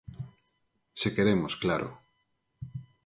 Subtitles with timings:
[0.99, 1.89] Se queremos, claro.